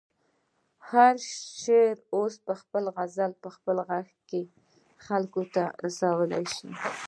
هر 0.89 1.15
شاعر 1.61 1.95
اوس 2.15 2.33
خپل 2.61 2.83
غزل 2.95 3.31
په 3.41 3.49
خپل 3.55 3.77
غږ 3.89 4.07
کې 4.29 4.41
خلکو 5.05 5.41
ته 5.53 5.63
رسولی 5.85 6.43
شي. 6.55 6.69